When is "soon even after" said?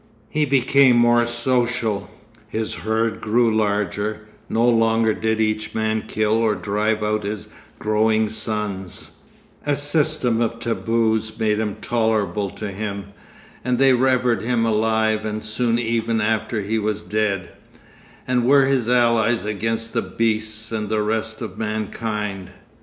15.43-16.61